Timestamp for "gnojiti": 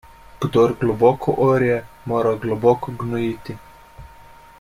3.03-3.59